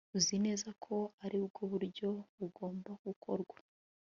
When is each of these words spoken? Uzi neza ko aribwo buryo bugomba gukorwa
Uzi 0.17 0.35
neza 0.45 0.69
ko 0.83 0.95
aribwo 1.25 1.61
buryo 1.71 2.09
bugomba 2.39 2.91
gukorwa 3.05 3.57